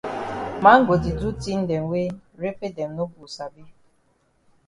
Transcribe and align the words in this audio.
Man 0.63 0.79
go 0.87 0.93
di 1.03 1.11
do 1.19 1.29
tin 1.41 1.59
dem 1.69 1.83
wey 1.91 2.07
repe 2.41 2.67
dem 2.77 2.91
no 2.97 3.03
go 3.13 3.25
sabi. 3.35 3.63